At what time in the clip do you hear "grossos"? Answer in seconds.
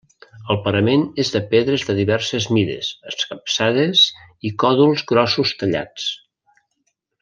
5.15-5.57